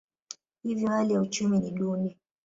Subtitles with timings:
[0.63, 2.17] Hivyo hali ya uchumi ni duni.